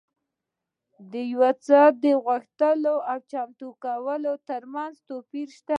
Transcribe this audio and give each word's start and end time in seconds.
د 1.11 1.13
يو 1.31 1.43
څه 1.65 1.79
د 2.03 2.05
غوښتلو 2.25 2.95
او 3.11 3.17
چمتووالي 3.31 4.33
ترمنځ 4.49 4.93
توپير 5.09 5.47
شته. 5.57 5.69